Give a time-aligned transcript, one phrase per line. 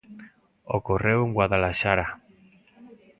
[0.77, 2.07] Ocorreu en Guadalaxara.